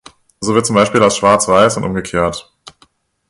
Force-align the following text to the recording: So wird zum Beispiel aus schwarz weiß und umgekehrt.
So 0.41 0.55
wird 0.55 0.65
zum 0.65 0.73
Beispiel 0.77 1.03
aus 1.03 1.15
schwarz 1.15 1.47
weiß 1.47 1.77
und 1.77 1.83
umgekehrt. 1.83 2.51